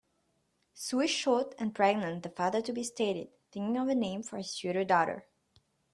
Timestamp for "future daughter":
4.59-5.27